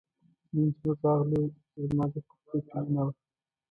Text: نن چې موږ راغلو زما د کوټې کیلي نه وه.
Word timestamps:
نن 0.53 0.67
چې 0.75 0.79
موږ 0.83 0.97
راغلو 1.05 1.41
زما 1.89 2.05
د 2.13 2.15
کوټې 2.29 2.59
کیلي 2.67 2.89
نه 2.95 3.01
وه. 3.05 3.13